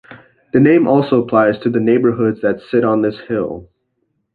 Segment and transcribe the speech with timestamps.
[0.51, 3.69] The name also applies to the neighborhoods that sit on this hill.